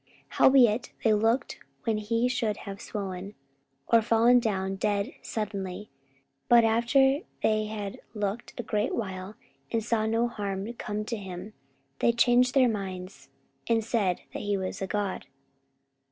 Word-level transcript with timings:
44:028:006 0.29 0.29
Howbeit 0.29 0.93
they 1.03 1.13
looked 1.13 1.59
when 1.83 1.97
he 1.99 2.27
should 2.27 2.57
have 2.57 2.81
swollen, 2.81 3.35
or 3.85 4.01
fallen 4.01 4.39
down 4.39 4.75
dead 4.75 5.13
suddenly: 5.21 5.91
but 6.49 6.63
after 6.63 7.19
they 7.43 7.65
had 7.67 7.99
looked 8.15 8.59
a 8.59 8.63
great 8.63 8.95
while, 8.95 9.35
and 9.71 9.83
saw 9.83 10.07
no 10.07 10.27
harm 10.27 10.73
come 10.73 11.05
to 11.05 11.17
him, 11.17 11.53
they 11.99 12.11
changed 12.11 12.55
their 12.55 12.67
minds, 12.67 13.29
and 13.69 13.83
said 13.85 14.21
that 14.33 14.41
he 14.41 14.57
was 14.57 14.81
a 14.81 14.87
god. 14.87 15.27